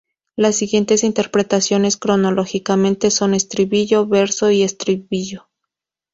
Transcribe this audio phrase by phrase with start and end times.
[0.35, 5.47] Las siguientes interpretaciones, cronológicamente, son estribillo, verso y estribillo.